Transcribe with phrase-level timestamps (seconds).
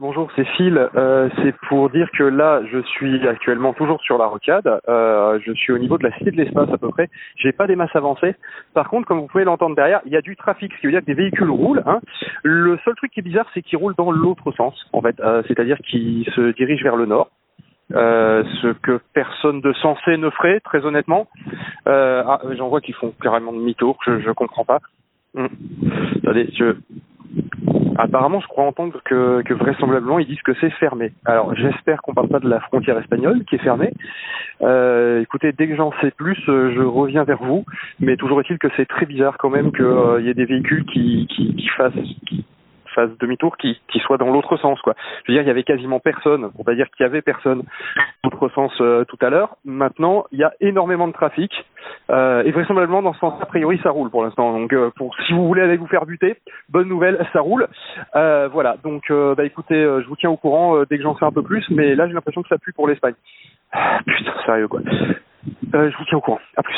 [0.00, 0.88] Bonjour, Phil.
[0.96, 4.80] Euh, c'est pour dire que là, je suis actuellement toujours sur la rocade.
[4.88, 7.10] Euh, je suis au niveau de la cité de l'espace à peu près.
[7.36, 8.34] J'ai pas des masses avancées.
[8.72, 10.92] Par contre, comme vous pouvez l'entendre derrière, il y a du trafic, ce qui veut
[10.92, 11.82] dire que des véhicules roulent.
[11.84, 12.00] Hein.
[12.42, 15.20] Le seul truc qui est bizarre, c'est qu'ils roulent dans l'autre sens, en fait.
[15.20, 17.28] Euh, C'est-à-dire qu'ils se dirigent vers le nord.
[17.92, 21.28] Euh, ce que personne de sensé ne ferait, très honnêtement.
[21.88, 23.98] Euh, ah, j'en vois qui font carrément demi-tour.
[24.06, 24.78] Je, je comprends pas.
[25.36, 25.50] Hum.
[26.22, 26.48] Attendez,
[27.98, 31.12] Apparemment, je crois entendre que, que vraisemblablement ils disent que c'est fermé.
[31.24, 33.92] Alors, j'espère qu'on parle pas de la frontière espagnole qui est fermée.
[34.62, 37.64] Euh, écoutez, dès que j'en sais plus, euh, je reviens vers vous.
[37.98, 40.84] Mais toujours est-il que c'est très bizarre quand même qu'il euh, y ait des véhicules
[40.86, 41.92] qui, qui, qui fassent
[42.26, 42.39] qui
[43.06, 44.94] demi-tour, qui, qui soient dans l'autre sens, quoi.
[45.24, 46.50] Je veux dire, il y avait quasiment personne.
[46.58, 47.62] On va dire qu'il y avait personne
[48.24, 49.56] dans l'autre sens euh, tout à l'heure.
[49.64, 51.52] Maintenant, il y a énormément de trafic.
[52.10, 54.52] Euh, et vraisemblablement, dans ce sens, a priori, ça roule pour l'instant.
[54.52, 56.36] Donc, euh, pour si vous voulez aller vous faire buter,
[56.68, 57.66] bonne nouvelle, ça roule.
[58.14, 58.76] Voilà.
[58.82, 61.68] Donc, bah écoutez, je vous tiens au courant dès que j'en sais un peu plus.
[61.70, 63.14] Mais là, j'ai l'impression que ça pue pour l'Espagne.
[63.72, 64.80] Ah, putain, sérieux quoi.
[65.72, 66.40] Je vous tiens au courant.
[66.56, 66.74] À plus.